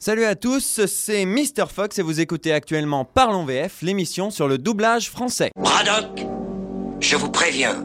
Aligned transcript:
Salut 0.00 0.26
à 0.26 0.36
tous, 0.36 0.86
c'est 0.86 1.24
Mr. 1.26 1.66
Fox 1.74 1.98
et 1.98 2.02
vous 2.02 2.20
écoutez 2.20 2.52
actuellement 2.52 3.04
Parlons 3.04 3.44
VF, 3.44 3.82
l'émission 3.82 4.30
sur 4.30 4.46
le 4.46 4.56
doublage 4.56 5.10
français. 5.10 5.50
Braddock, 5.56 6.24
je 7.00 7.16
vous 7.16 7.32
préviens. 7.32 7.84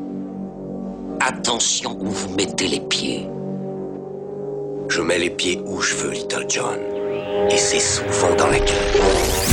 Attention 1.20 1.98
où 2.00 2.12
vous 2.12 2.36
mettez 2.36 2.68
les 2.68 2.82
pieds. 2.82 3.28
Je 4.90 5.02
mets 5.02 5.18
les 5.18 5.32
pieds 5.32 5.60
où 5.66 5.82
je 5.82 5.96
veux, 5.96 6.12
Little 6.12 6.46
John. 6.48 6.80
Et 7.50 7.58
c'est 7.58 7.80
souvent 7.80 8.36
dans 8.36 8.48
la 8.48 8.60
gueule. 8.60 9.53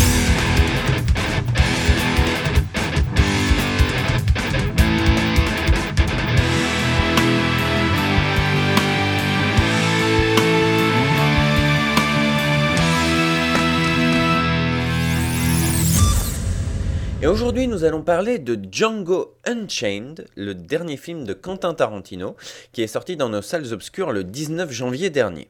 Aujourd'hui, 17.31 17.69
nous 17.69 17.85
allons 17.85 18.03
parler 18.03 18.39
de 18.39 18.59
Django 18.71 19.37
Unchained, 19.47 20.27
le 20.35 20.55
dernier 20.55 20.97
film 20.97 21.25
de 21.25 21.33
Quentin 21.33 21.75
Tarantino, 21.75 22.35
qui 22.73 22.83
est 22.83 22.89
sorti 22.89 23.17
dans 23.17 23.29
nos 23.29 23.43
salles 23.43 23.73
obscures 23.73 24.11
le 24.11 24.25
19 24.25 24.71
janvier 24.73 25.11
dernier. 25.11 25.49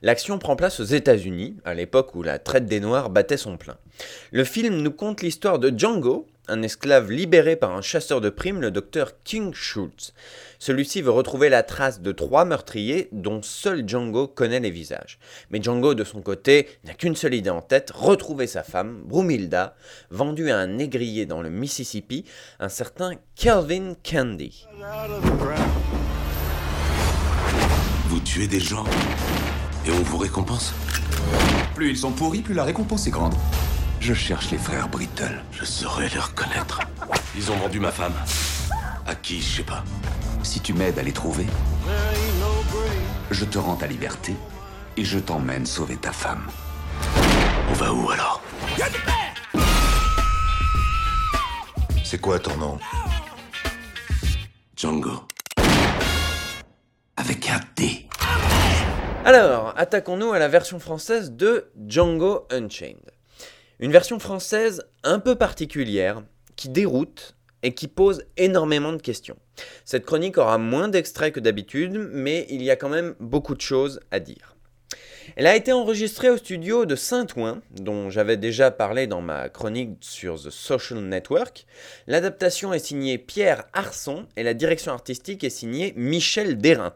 L'action 0.00 0.38
prend 0.38 0.56
place 0.56 0.80
aux 0.80 0.84
États-Unis, 0.84 1.56
à 1.64 1.74
l'époque 1.74 2.14
où 2.14 2.22
la 2.22 2.38
traite 2.38 2.64
des 2.64 2.80
Noirs 2.80 3.10
battait 3.10 3.36
son 3.36 3.58
plein. 3.58 3.76
Le 4.32 4.44
film 4.44 4.76
nous 4.78 4.90
conte 4.90 5.20
l'histoire 5.20 5.58
de 5.58 5.76
Django, 5.76 6.26
un 6.48 6.62
esclave 6.62 7.10
libéré 7.10 7.56
par 7.56 7.76
un 7.76 7.82
chasseur 7.82 8.20
de 8.20 8.30
primes, 8.30 8.60
le 8.60 8.70
docteur 8.70 9.12
King 9.24 9.52
Schultz. 9.54 10.12
Celui-ci 10.58 11.02
veut 11.02 11.10
retrouver 11.10 11.48
la 11.48 11.62
trace 11.62 12.00
de 12.00 12.10
trois 12.10 12.44
meurtriers 12.44 13.08
dont 13.12 13.42
seul 13.42 13.88
Django 13.88 14.26
connaît 14.26 14.60
les 14.60 14.70
visages. 14.70 15.18
Mais 15.50 15.62
Django, 15.62 15.94
de 15.94 16.04
son 16.04 16.20
côté, 16.20 16.68
n'a 16.84 16.94
qu'une 16.94 17.14
seule 17.14 17.34
idée 17.34 17.50
en 17.50 17.60
tête, 17.60 17.92
retrouver 17.94 18.46
sa 18.46 18.62
femme, 18.62 19.02
Brumilda, 19.04 19.76
vendue 20.10 20.50
à 20.50 20.58
un 20.58 20.66
négrier 20.66 21.26
dans 21.26 21.42
le 21.42 21.50
Mississippi, 21.50 22.24
un 22.58 22.68
certain 22.68 23.12
Kelvin 23.36 23.94
Candy. 24.02 24.66
Vous 28.06 28.20
tuez 28.20 28.48
des 28.48 28.60
gens 28.60 28.84
et 29.86 29.90
on 29.90 30.02
vous 30.02 30.18
récompense? 30.18 30.74
Plus 31.74 31.90
ils 31.90 31.96
sont 31.96 32.12
pourris, 32.12 32.40
plus 32.40 32.54
la 32.54 32.64
récompense 32.64 33.06
est 33.06 33.10
grande. 33.10 33.34
Je 34.00 34.14
cherche 34.14 34.50
les 34.50 34.58
frères 34.58 34.88
Brittle. 34.88 35.42
Je 35.52 35.64
saurais 35.64 36.08
les 36.08 36.18
reconnaître. 36.18 36.80
Ils 37.36 37.50
ont 37.50 37.56
vendu 37.56 37.80
ma 37.80 37.90
femme. 37.90 38.14
À 39.06 39.14
qui, 39.14 39.40
je 39.40 39.56
sais 39.56 39.62
pas. 39.62 39.84
Si 40.42 40.60
tu 40.60 40.72
m'aides 40.72 40.98
à 40.98 41.02
les 41.02 41.12
trouver, 41.12 41.46
je 43.30 43.44
te 43.44 43.58
rends 43.58 43.76
ta 43.76 43.86
liberté 43.86 44.34
et 44.96 45.04
je 45.04 45.18
t'emmène 45.18 45.66
sauver 45.66 45.96
ta 45.96 46.12
femme. 46.12 46.46
On 47.70 47.74
va 47.74 47.92
où 47.92 48.10
alors? 48.10 48.42
C'est 52.04 52.20
quoi 52.20 52.38
ton 52.38 52.56
nom? 52.56 52.78
Django. 54.76 55.26
Avec 57.16 57.50
un 57.50 57.60
D. 57.76 58.08
Alors, 59.24 59.74
attaquons-nous 59.76 60.32
à 60.32 60.38
la 60.38 60.48
version 60.48 60.78
française 60.78 61.32
de 61.32 61.70
Django 61.86 62.46
Unchained. 62.50 63.10
Une 63.80 63.92
version 63.92 64.18
française 64.18 64.82
un 65.04 65.20
peu 65.20 65.36
particulière, 65.36 66.24
qui 66.56 66.68
déroute 66.68 67.36
et 67.62 67.74
qui 67.74 67.86
pose 67.86 68.24
énormément 68.36 68.92
de 68.92 69.00
questions. 69.00 69.36
Cette 69.84 70.04
chronique 70.04 70.36
aura 70.36 70.58
moins 70.58 70.88
d'extraits 70.88 71.32
que 71.32 71.38
d'habitude, 71.38 72.10
mais 72.12 72.46
il 72.50 72.62
y 72.62 72.70
a 72.72 72.76
quand 72.76 72.88
même 72.88 73.14
beaucoup 73.20 73.54
de 73.54 73.60
choses 73.60 74.00
à 74.10 74.18
dire. 74.18 74.56
Elle 75.36 75.46
a 75.46 75.54
été 75.54 75.72
enregistrée 75.72 76.30
au 76.30 76.38
studio 76.38 76.86
de 76.86 76.96
Saint-Ouen, 76.96 77.60
dont 77.70 78.10
j'avais 78.10 78.36
déjà 78.36 78.72
parlé 78.72 79.06
dans 79.06 79.20
ma 79.20 79.48
chronique 79.48 79.98
sur 80.00 80.42
The 80.42 80.50
Social 80.50 81.00
Network. 81.00 81.66
L'adaptation 82.08 82.72
est 82.72 82.78
signée 82.80 83.18
Pierre 83.18 83.64
Arson 83.74 84.26
et 84.36 84.42
la 84.42 84.54
direction 84.54 84.90
artistique 84.90 85.44
est 85.44 85.50
signée 85.50 85.92
Michel 85.96 86.58
Dérin. 86.58 86.94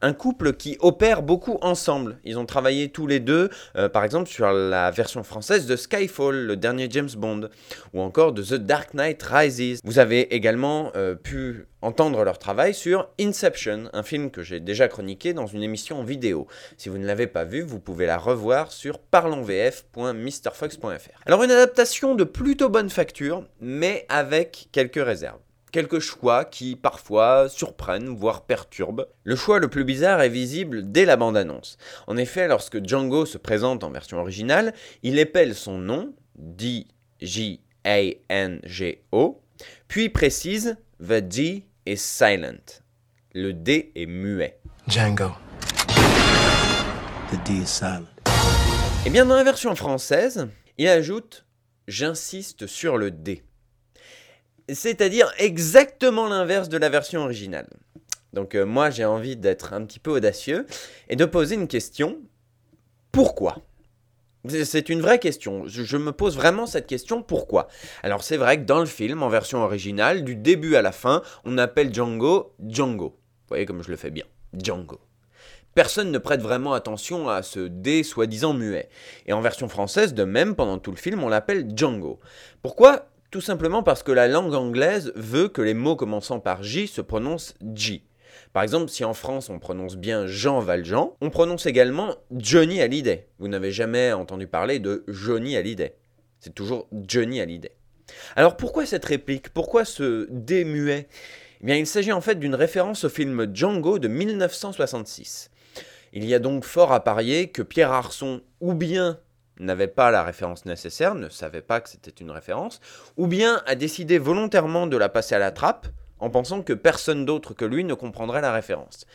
Un 0.00 0.12
couple 0.12 0.54
qui 0.54 0.76
opère 0.80 1.22
beaucoup 1.22 1.58
ensemble. 1.60 2.18
Ils 2.24 2.38
ont 2.38 2.46
travaillé 2.46 2.90
tous 2.90 3.06
les 3.06 3.20
deux, 3.20 3.50
euh, 3.76 3.88
par 3.88 4.04
exemple, 4.04 4.28
sur 4.28 4.50
la 4.52 4.90
version 4.90 5.22
française 5.22 5.66
de 5.66 5.76
Skyfall, 5.76 6.46
le 6.46 6.56
dernier 6.56 6.88
James 6.90 7.10
Bond, 7.16 7.48
ou 7.92 8.00
encore 8.00 8.32
de 8.32 8.42
The 8.42 8.54
Dark 8.54 8.94
Knight 8.94 9.22
Rises. 9.22 9.80
Vous 9.84 9.98
avez 9.98 10.34
également 10.34 10.92
euh, 10.96 11.14
pu 11.14 11.66
entendre 11.82 12.24
leur 12.24 12.38
travail 12.38 12.72
sur 12.74 13.10
Inception, 13.20 13.90
un 13.92 14.02
film 14.02 14.30
que 14.30 14.42
j'ai 14.42 14.60
déjà 14.60 14.88
chroniqué 14.88 15.34
dans 15.34 15.46
une 15.46 15.62
émission 15.62 16.02
vidéo. 16.04 16.46
Si 16.78 16.88
vous 16.88 16.98
ne 16.98 17.06
l'avez 17.06 17.26
pas 17.26 17.44
vu, 17.44 17.62
vous 17.62 17.80
pouvez 17.80 18.06
la 18.06 18.18
revoir 18.18 18.72
sur 18.72 18.98
parlonsvf.mrfox.fr. 18.98 21.20
Alors 21.26 21.42
une 21.42 21.50
adaptation 21.50 22.14
de 22.14 22.24
plutôt 22.24 22.68
bonne 22.68 22.90
facture, 22.90 23.44
mais 23.60 24.06
avec 24.08 24.68
quelques 24.72 25.04
réserves. 25.04 25.40
Quelques 25.72 26.00
choix 26.00 26.44
qui 26.44 26.76
parfois 26.76 27.48
surprennent, 27.48 28.14
voire 28.14 28.44
perturbent. 28.44 29.06
Le 29.24 29.36
choix 29.36 29.58
le 29.58 29.68
plus 29.68 29.84
bizarre 29.84 30.20
est 30.20 30.28
visible 30.28 30.92
dès 30.92 31.06
la 31.06 31.16
bande-annonce. 31.16 31.78
En 32.06 32.18
effet, 32.18 32.46
lorsque 32.46 32.86
Django 32.86 33.24
se 33.24 33.38
présente 33.38 33.82
en 33.82 33.90
version 33.90 34.18
originale, 34.18 34.74
il 35.02 35.18
épelle 35.18 35.54
son 35.54 35.78
nom, 35.78 36.14
D-J-A-N-G-O, 36.36 36.92
puis 39.88 40.10
précise 40.10 40.76
The 41.00 41.20
D 41.20 41.64
is 41.86 41.96
silent. 41.96 42.82
Le 43.32 43.54
D 43.54 43.92
est 43.94 44.04
muet. 44.04 44.60
Django. 44.88 45.30
The 47.30 47.42
D 47.46 47.54
is 47.62 47.66
silent. 47.66 48.04
Et 49.06 49.10
bien 49.10 49.24
dans 49.24 49.36
la 49.36 49.44
version 49.44 49.74
française, 49.74 50.48
il 50.76 50.88
ajoute 50.88 51.46
J'insiste 51.88 52.66
sur 52.66 52.98
le 52.98 53.10
D. 53.10 53.42
C'est-à-dire 54.68 55.32
exactement 55.38 56.28
l'inverse 56.28 56.68
de 56.68 56.78
la 56.78 56.88
version 56.88 57.22
originale. 57.22 57.68
Donc 58.32 58.54
euh, 58.54 58.64
moi 58.64 58.90
j'ai 58.90 59.04
envie 59.04 59.36
d'être 59.36 59.72
un 59.72 59.84
petit 59.84 59.98
peu 59.98 60.10
audacieux 60.10 60.66
et 61.08 61.16
de 61.16 61.24
poser 61.24 61.54
une 61.54 61.68
question. 61.68 62.20
Pourquoi? 63.10 63.58
C'est 64.48 64.88
une 64.88 65.00
vraie 65.00 65.20
question. 65.20 65.64
Je 65.66 65.96
me 65.96 66.10
pose 66.10 66.36
vraiment 66.36 66.66
cette 66.66 66.86
question 66.86 67.22
pourquoi? 67.22 67.68
Alors 68.02 68.24
c'est 68.24 68.36
vrai 68.36 68.58
que 68.58 68.64
dans 68.64 68.80
le 68.80 68.86
film, 68.86 69.22
en 69.22 69.28
version 69.28 69.62
originale, 69.62 70.24
du 70.24 70.34
début 70.34 70.74
à 70.74 70.82
la 70.82 70.90
fin, 70.90 71.22
on 71.44 71.58
appelle 71.58 71.94
Django 71.94 72.54
Django. 72.58 73.10
Vous 73.10 73.48
voyez 73.48 73.66
comme 73.66 73.82
je 73.82 73.90
le 73.90 73.96
fais 73.96 74.10
bien. 74.10 74.24
Django. 74.52 74.98
Personne 75.74 76.10
ne 76.10 76.18
prête 76.18 76.42
vraiment 76.42 76.74
attention 76.74 77.28
à 77.28 77.42
ce 77.42 77.60
D 77.60 78.02
soi-disant 78.02 78.52
muet. 78.52 78.90
Et 79.26 79.32
en 79.32 79.40
version 79.40 79.68
française, 79.68 80.12
de 80.12 80.24
même, 80.24 80.54
pendant 80.54 80.78
tout 80.78 80.90
le 80.90 80.98
film, 80.98 81.22
on 81.22 81.28
l'appelle 81.28 81.66
Django. 81.74 82.20
Pourquoi? 82.60 83.06
Tout 83.32 83.40
simplement 83.40 83.82
parce 83.82 84.02
que 84.02 84.12
la 84.12 84.28
langue 84.28 84.52
anglaise 84.52 85.10
veut 85.16 85.48
que 85.48 85.62
les 85.62 85.72
mots 85.72 85.96
commençant 85.96 86.38
par 86.38 86.62
J 86.62 86.86
se 86.86 87.00
prononcent 87.00 87.54
J. 87.74 88.04
Par 88.52 88.62
exemple, 88.62 88.90
si 88.90 89.06
en 89.06 89.14
France 89.14 89.48
on 89.48 89.58
prononce 89.58 89.96
bien 89.96 90.26
Jean 90.26 90.60
Valjean, 90.60 91.14
on 91.22 91.30
prononce 91.30 91.64
également 91.64 92.14
Johnny 92.30 92.82
Hallyday. 92.82 93.28
Vous 93.38 93.48
n'avez 93.48 93.72
jamais 93.72 94.12
entendu 94.12 94.46
parler 94.46 94.80
de 94.80 95.02
Johnny 95.08 95.56
Hallyday. 95.56 95.96
C'est 96.40 96.54
toujours 96.54 96.88
Johnny 96.92 97.40
Hallyday. 97.40 97.72
Alors 98.36 98.58
pourquoi 98.58 98.84
cette 98.84 99.06
réplique? 99.06 99.48
Pourquoi 99.48 99.86
ce 99.86 100.26
démuet? 100.28 101.08
Eh 101.62 101.64
bien, 101.64 101.76
il 101.76 101.86
s'agit 101.86 102.12
en 102.12 102.20
fait 102.20 102.38
d'une 102.38 102.54
référence 102.54 103.04
au 103.04 103.08
film 103.08 103.46
Django 103.54 103.98
de 103.98 104.08
1966. 104.08 105.50
Il 106.12 106.26
y 106.26 106.34
a 106.34 106.38
donc 106.38 106.64
fort 106.64 106.92
à 106.92 107.02
parier 107.02 107.48
que 107.48 107.62
Pierre 107.62 107.92
Arson, 107.92 108.42
ou 108.60 108.74
bien 108.74 109.18
n'avait 109.58 109.88
pas 109.88 110.10
la 110.10 110.22
référence 110.22 110.64
nécessaire, 110.64 111.14
ne 111.14 111.28
savait 111.28 111.62
pas 111.62 111.80
que 111.80 111.88
c'était 111.88 112.10
une 112.10 112.30
référence, 112.30 112.80
ou 113.16 113.26
bien 113.26 113.62
a 113.66 113.74
décidé 113.74 114.18
volontairement 114.18 114.86
de 114.86 114.96
la 114.96 115.08
passer 115.08 115.34
à 115.34 115.38
la 115.38 115.50
trappe, 115.50 115.86
en 116.18 116.30
pensant 116.30 116.62
que 116.62 116.72
personne 116.72 117.24
d'autre 117.24 117.52
que 117.52 117.64
lui 117.64 117.84
ne 117.84 117.94
comprendrait 117.94 118.40
la 118.40 118.52
référence. 118.52 119.06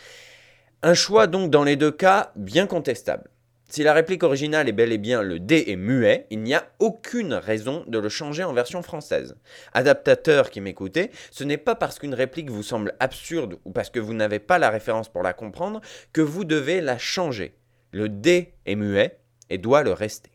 Un 0.83 0.93
choix 0.93 1.27
donc 1.27 1.49
dans 1.49 1.63
les 1.63 1.75
deux 1.75 1.91
cas 1.91 2.31
bien 2.35 2.67
contestable. 2.67 3.29
Si 3.69 3.83
la 3.83 3.93
réplique 3.93 4.23
originale 4.23 4.69
est 4.69 4.73
bel 4.73 4.93
et 4.93 4.97
bien 4.97 5.21
le 5.21 5.39
D 5.39 5.65
est 5.67 5.75
muet, 5.75 6.25
il 6.29 6.41
n'y 6.41 6.53
a 6.53 6.69
aucune 6.79 7.33
raison 7.33 7.83
de 7.88 8.00
le 8.00 8.07
changer 8.07 8.45
en 8.45 8.53
version 8.53 8.81
française. 8.81 9.35
Adaptateur 9.73 10.50
qui 10.50 10.62
m'écoutez, 10.62 11.12
ce 11.31 11.44
n'est 11.44 11.57
pas 11.57 11.75
parce 11.75 12.00
qu'une 12.00 12.13
réplique 12.13 12.50
vous 12.50 12.63
semble 12.63 12.94
absurde 13.01 13.57
ou 13.65 13.71
parce 13.71 13.89
que 13.89 14.00
vous 14.00 14.13
n'avez 14.13 14.39
pas 14.39 14.57
la 14.57 14.69
référence 14.69 15.09
pour 15.09 15.21
la 15.21 15.33
comprendre 15.33 15.81
que 16.13 16.21
vous 16.21 16.45
devez 16.45 16.79
la 16.79 16.97
changer. 16.97 17.56
Le 17.91 18.07
D 18.07 18.53
est 18.65 18.75
muet 18.75 19.19
et 19.49 19.57
doit 19.57 19.83
le 19.83 19.94
rester. 19.94 20.31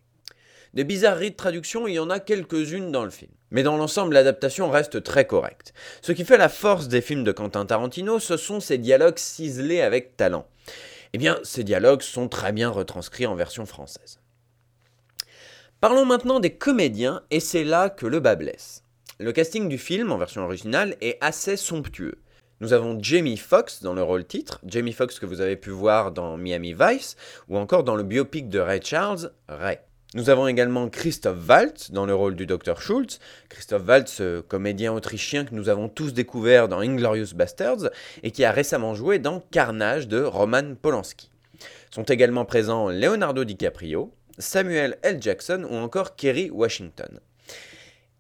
Des 0.75 0.85
bizarreries 0.85 1.33
de 1.33 1.37
traduction, 1.37 1.87
il 1.87 1.95
y 1.95 1.99
en 1.99 2.09
a 2.09 2.19
quelques-unes 2.19 2.93
dans 2.93 3.05
le 3.05 3.11
film. 3.11 3.31
Mais 3.51 3.63
dans 3.63 3.77
l'ensemble, 3.77 4.15
l'adaptation 4.15 4.71
reste 4.71 5.03
très 5.03 5.27
correcte. 5.27 5.75
Ce 6.01 6.13
qui 6.13 6.25
fait 6.25 6.39
la 6.39 6.49
force 6.49 6.89
des 6.89 7.03
films 7.03 7.25
de 7.25 7.33
Quentin 7.33 7.67
Tarantino, 7.67 8.19
ce 8.19 8.39
sont 8.39 8.61
ses 8.61 8.79
dialogues 8.79 9.19
ciselés 9.19 9.83
avec 9.83 10.17
talent. 10.17 10.47
Eh 11.13 11.19
bien, 11.19 11.39
ces 11.43 11.63
dialogues 11.63 12.01
sont 12.01 12.29
très 12.29 12.53
bien 12.53 12.71
retranscrits 12.71 13.27
en 13.27 13.35
version 13.35 13.67
française. 13.67 14.21
Parlons 15.81 16.07
maintenant 16.07 16.41
des 16.41 16.55
comédiens, 16.55 17.23
et 17.31 17.41
c'est 17.41 17.65
là 17.65 17.91
que 17.91 18.07
le 18.07 18.21
bas 18.21 18.37
blesse. 18.37 18.85
Le 19.19 19.33
casting 19.33 19.69
du 19.69 19.77
film, 19.77 20.11
en 20.11 20.17
version 20.17 20.43
originale, 20.43 20.97
est 21.03 21.19
assez 21.21 21.59
somptueux. 21.59 22.23
Nous 22.63 22.73
avons 22.73 22.97
Jamie 23.03 23.39
Foxx 23.39 23.83
dans 23.83 23.93
le 23.93 24.05
rôle 24.05 24.25
titre, 24.25 24.61
Jamie 24.65 24.93
Foxx 24.93 25.19
que 25.19 25.27
vous 25.27 25.41
avez 25.41 25.57
pu 25.57 25.71
voir 25.71 26.13
dans 26.13 26.37
Miami 26.37 26.77
Vice, 26.79 27.17
ou 27.49 27.59
encore 27.59 27.83
dans 27.83 27.97
le 27.97 28.05
biopic 28.05 28.49
de 28.49 28.61
Ray 28.61 28.81
Charles, 28.81 29.33
Ray. 29.49 29.79
Nous 30.15 30.31
avons 30.31 30.47
également 30.47 30.89
Christoph 30.89 31.39
Waltz 31.49 31.91
dans 31.91 32.07
le 32.07 32.15
rôle 32.15 32.37
du 32.37 32.47
Dr 32.47 32.81
Schultz. 32.81 33.19
Christoph 33.49 33.83
Waltz, 33.85 34.23
comédien 34.47 34.93
autrichien 34.93 35.45
que 35.45 35.57
nous 35.57 35.69
avons 35.69 35.89
tous 35.89 36.13
découvert 36.13 36.69
dans 36.69 36.79
Inglorious 36.79 37.35
Bastards 37.35 37.91
et 38.23 38.31
qui 38.31 38.45
a 38.45 38.53
récemment 38.53 38.95
joué 38.95 39.19
dans 39.19 39.41
Carnage 39.41 40.07
de 40.07 40.23
Roman 40.23 40.77
Polanski. 40.81 41.33
Sont 41.91 42.05
également 42.05 42.45
présents 42.45 42.91
Leonardo 42.91 43.43
DiCaprio, 43.43 44.15
Samuel 44.39 44.99
L. 45.03 45.21
Jackson 45.21 45.67
ou 45.69 45.75
encore 45.75 46.15
Kerry 46.15 46.49
Washington. 46.49 47.19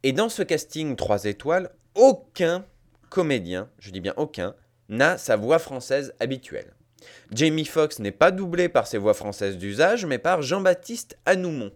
Et 0.02 0.10
dans 0.10 0.28
ce 0.28 0.42
casting 0.42 0.96
3 0.96 1.26
étoiles, 1.26 1.70
aucun 1.94 2.64
comédien, 3.12 3.68
je 3.78 3.90
dis 3.90 4.00
bien 4.00 4.14
aucun, 4.16 4.54
n'a 4.88 5.18
sa 5.18 5.36
voix 5.36 5.58
française 5.58 6.14
habituelle. 6.18 6.72
Jamie 7.30 7.66
Foxx 7.66 7.98
n'est 7.98 8.10
pas 8.10 8.30
doublé 8.30 8.70
par 8.70 8.86
ses 8.86 8.96
voix 8.96 9.12
françaises 9.12 9.58
d'usage, 9.58 10.06
mais 10.06 10.16
par 10.16 10.40
Jean-Baptiste 10.40 11.18
Anoumont. 11.26 11.72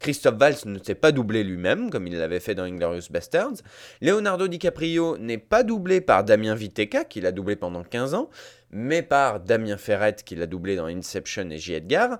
Christophe 0.00 0.38
Valls 0.38 0.56
ne 0.64 0.80
s'est 0.80 0.96
pas 0.96 1.12
doublé 1.12 1.44
lui-même, 1.44 1.88
comme 1.88 2.08
il 2.08 2.18
l'avait 2.18 2.40
fait 2.40 2.56
dans 2.56 2.64
Inglorious 2.64 3.04
Bastards. 3.10 3.58
Leonardo 4.00 4.48
DiCaprio 4.48 5.16
n'est 5.18 5.38
pas 5.38 5.62
doublé 5.62 6.00
par 6.00 6.24
Damien 6.24 6.56
Viteka, 6.56 7.04
qui 7.04 7.20
l'a 7.20 7.30
doublé 7.30 7.54
pendant 7.54 7.84
15 7.84 8.14
ans, 8.14 8.28
mais 8.72 9.02
par 9.02 9.38
Damien 9.38 9.76
Ferrette, 9.76 10.24
qui 10.24 10.34
l'a 10.34 10.46
doublé 10.46 10.74
dans 10.74 10.86
Inception 10.86 11.48
et 11.50 11.58
J. 11.58 11.74
Edgar. 11.74 12.18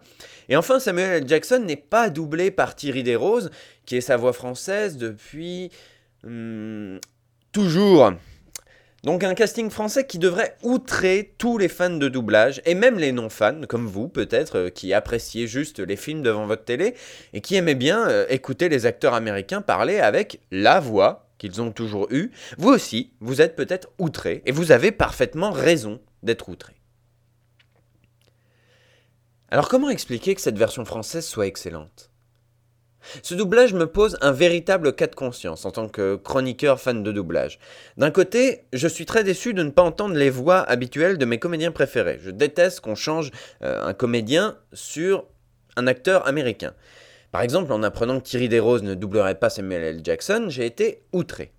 Et 0.49 0.57
enfin, 0.57 0.79
Samuel 0.79 1.23
L. 1.23 1.29
Jackson 1.29 1.59
n'est 1.59 1.75
pas 1.75 2.11
doublé 2.11 2.53
par 2.53 2.77
Thierry 2.77 3.03
Desroses, 3.03 3.51
qui 3.87 3.97
est 3.97 4.01
sa 4.01 4.17
voix 4.17 4.33
française 4.33 4.97
depuis... 4.97 5.73
Hmm, 6.23 6.99
toujours 7.51 8.13
donc 9.05 9.25
un 9.25 9.35
casting 9.35 9.69
français 9.71 10.07
qui 10.07 10.19
devrait 10.19 10.57
outrer 10.63 11.35
tous 11.39 11.59
les 11.59 11.69
fans 11.69 11.91
de 11.91 12.09
doublage, 12.09 12.63
et 12.65 12.75
même 12.75 12.99
les 12.99 13.13
non-fans, 13.13 13.63
comme 13.69 13.87
vous 13.87 14.09
peut-être, 14.09 14.59
euh, 14.59 14.69
qui 14.69 14.93
appréciez 14.95 15.47
juste 15.47 15.81
les 15.81 15.97
films 15.97 16.23
devant 16.23 16.47
votre 16.47 16.65
télé, 16.65 16.95
et 17.33 17.41
qui 17.41 17.57
aimaient 17.57 17.75
bien 17.75 18.09
euh, 18.09 18.27
écouter 18.29 18.69
les 18.69 18.87
acteurs 18.87 19.15
américains 19.15 19.61
parler 19.61 19.99
avec 19.99 20.41
la 20.51 20.79
voix 20.79 21.29
qu'ils 21.39 21.61
ont 21.61 21.73
toujours 21.73 22.07
eue. 22.13 22.31
Vous 22.59 22.69
aussi, 22.69 23.13
vous 23.21 23.41
êtes 23.41 23.57
peut-être 23.57 23.89
outrés, 23.99 24.43
et 24.47 24.53
vous 24.53 24.71
avez 24.71 24.93
parfaitement 24.93 25.51
raison 25.51 26.01
d'être 26.23 26.49
outrés. 26.49 26.77
Alors 29.51 29.69
comment 29.69 29.91
expliquer 29.91 30.35
que 30.35 30.41
cette 30.41 30.57
version 30.57 30.85
française 30.85 31.27
soit 31.27 31.47
excellente? 31.47 32.12
Ce 33.23 33.35
doublage 33.35 33.75
me 33.75 33.87
pose 33.87 34.17
un 34.21 34.33
véritable 34.33 34.95
cas 34.95 35.07
de 35.07 35.15
conscience 35.15 35.65
en 35.65 35.71
tant 35.71 35.89
que 35.89 36.17
chroniqueur 36.17 36.81
fan 36.81 37.03
de 37.03 37.13
doublage. 37.13 37.59
D'un 37.97 38.11
côté, 38.11 38.65
je 38.73 38.89
suis 38.89 39.07
très 39.07 39.25
déçu 39.25 39.55
de 39.55 39.63
ne 39.63 39.71
pas 39.71 39.83
entendre 39.83 40.15
les 40.15 40.31
voix 40.31 40.61
habituelles 40.61 41.19
de 41.19 41.25
mes 41.25 41.39
comédiens 41.39 41.73
préférés. 41.73 42.19
Je 42.23 42.31
déteste 42.31 42.81
qu'on 42.81 42.95
change 42.95 43.31
euh, 43.63 43.85
un 43.85 43.95
comédien 43.95 44.57
sur 44.73 45.27
un 45.77 45.87
acteur 45.87 46.27
américain. 46.27 46.75
Par 47.31 47.43
exemple, 47.43 47.73
en 47.73 47.83
apprenant 47.83 48.21
que 48.21 48.25
Thierry 48.25 48.49
Desroses 48.49 48.83
ne 48.83 48.95
doublerait 48.95 49.39
pas 49.39 49.49
Samuel 49.49 49.83
L. 49.83 50.01
Jackson, 50.05 50.47
j'ai 50.49 50.67
été 50.67 51.03
outré. 51.13 51.53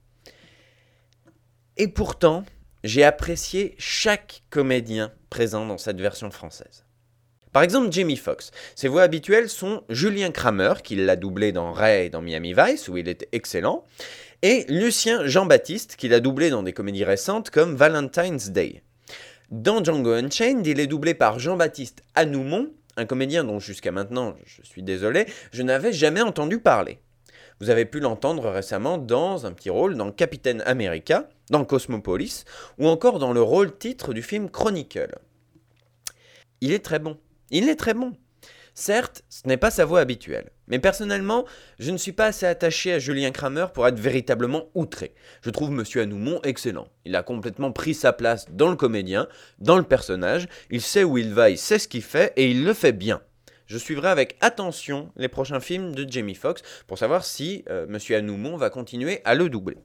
Et 1.78 1.88
pourtant, 1.88 2.46
j'ai 2.84 3.04
apprécié 3.04 3.76
chaque 3.80 4.44
comédien 4.52 5.12
présent 5.30 5.66
dans 5.66 5.80
cette 5.80 6.00
version 6.00 6.30
française. 6.30 6.86
Par 7.54 7.62
exemple, 7.62 7.92
Jamie 7.92 8.18
Foxx. 8.18 8.50
Ses 8.76 8.88
voix 8.88 9.04
habituelles 9.04 9.48
sont 9.48 9.84
Julien 9.88 10.32
Kramer, 10.32 10.74
qui 10.84 10.96
l'a 10.96 11.16
doublé 11.16 11.52
dans 11.52 11.72
Ray 11.72 12.08
et 12.08 12.10
dans 12.10 12.24
Miami 12.24 12.56
Vice, 12.58 12.88
où 12.88 12.98
il 12.98 13.08
est 13.08 13.28
excellent, 13.32 13.86
et 14.42 14.66
Lucien 14.70 15.28
Jean-Baptiste, 15.28 15.96
qui 15.96 16.10
l'a 16.10 16.20
doublé 16.20 16.50
dans 16.50 16.64
des 16.64 16.74
comédies 16.74 17.04
récentes 17.04 17.52
comme 17.52 17.76
Valentine's 17.76 18.50
Day. 18.50 18.82
Dans 19.52 19.84
Django 19.84 20.14
Unchained, 20.14 20.66
il 20.66 20.80
est 20.80 20.88
doublé 20.88 21.14
par 21.14 21.38
Jean-Baptiste 21.38 22.02
Anoumont, 22.16 22.72
un 22.98 23.06
comédien 23.06 23.44
dont 23.44 23.60
jusqu'à 23.60 23.92
maintenant, 23.92 24.36
je 24.46 24.64
suis 24.64 24.82
désolé, 24.82 25.28
je 25.52 25.62
n'avais 25.62 25.94
jamais 25.94 26.22
entendu 26.22 26.58
parler. 26.60 26.98
Vous 27.60 27.70
avez 27.70 27.86
pu 27.86 28.00
l'entendre 28.00 28.50
récemment 28.50 28.98
dans 28.98 29.46
un 29.46 29.52
petit 29.52 29.70
rôle 29.70 29.96
dans 29.96 30.12
Capitaine 30.12 30.64
America, 30.66 31.30
dans 31.52 31.66
Cosmopolis, 31.66 32.46
ou 32.80 32.88
encore 32.88 33.20
dans 33.20 33.32
le 33.32 33.44
rôle 33.44 33.78
titre 33.78 34.12
du 34.12 34.24
film 34.24 34.50
Chronicle. 34.50 35.20
Il 36.62 36.72
est 36.72 36.84
très 36.84 36.98
bon. 36.98 37.20
Il 37.56 37.70
est 37.70 37.76
très 37.76 37.94
bon. 37.94 38.14
Certes, 38.74 39.22
ce 39.30 39.48
n'est 39.48 39.58
pas 39.58 39.70
sa 39.70 39.86
voix 39.86 40.00
habituelle, 40.00 40.50
mais 40.66 40.80
personnellement, 40.80 41.46
je 41.78 41.92
ne 41.92 41.98
suis 41.98 42.12
pas 42.12 42.26
assez 42.26 42.48
attaché 42.48 42.92
à 42.92 42.98
Julien 42.98 43.30
Kramer 43.30 43.68
pour 43.72 43.88
être 43.88 44.00
véritablement 44.00 44.72
outré. 44.74 45.14
Je 45.44 45.52
trouve 45.52 45.70
Monsieur 45.70 46.02
Anoumont 46.02 46.40
excellent. 46.42 46.88
Il 47.06 47.16
a 47.16 47.22
complètement 47.22 47.72
pris 47.72 47.94
sa 47.94 48.12
place 48.12 48.48
dans 48.50 48.72
le 48.72 48.76
comédien, 48.76 49.28
dans 49.60 49.78
le 49.78 49.84
personnage, 49.84 50.48
il 50.72 50.82
sait 50.82 51.04
où 51.04 51.20
il 51.20 51.32
va, 51.32 51.52
il 51.52 51.60
sait 51.60 51.78
ce 51.78 51.88
qu'il 51.88 52.02
fait, 52.02 52.34
et 52.38 52.50
il 52.50 52.66
le 52.66 52.74
fait 52.74 52.92
bien. 52.92 53.22
Je 53.68 53.78
suivrai 53.78 54.08
avec 54.08 54.36
attention 54.42 55.12
les 55.16 55.28
prochains 55.28 55.60
films 55.60 55.94
de 55.94 56.12
Jamie 56.12 56.34
Foxx 56.34 56.64
pour 56.88 56.98
savoir 56.98 57.24
si 57.24 57.64
euh, 57.70 57.86
Monsieur 57.88 58.20
va 58.58 58.72
continuer 58.72 59.22
à 59.26 59.36
le 59.36 59.48
doubler. 59.48 59.78